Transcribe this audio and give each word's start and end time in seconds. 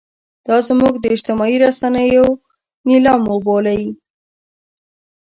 دا 0.47 0.57
زموږ 0.67 0.93
د 0.99 1.05
اجتماعي 1.15 1.57
رسنیو 1.65 2.25
نیلام 2.89 3.21
وبولئ. 3.31 3.83